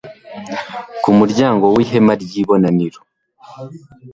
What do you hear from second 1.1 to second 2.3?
muryango w'ihema